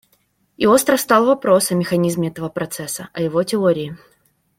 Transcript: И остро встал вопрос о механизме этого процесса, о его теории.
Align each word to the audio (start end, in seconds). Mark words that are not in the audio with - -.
И 0.57 0.65
остро 0.65 0.97
встал 0.97 1.27
вопрос 1.27 1.69
о 1.71 1.75
механизме 1.75 2.29
этого 2.29 2.49
процесса, 2.49 3.09
о 3.13 3.21
его 3.21 3.43
теории. 3.43 3.95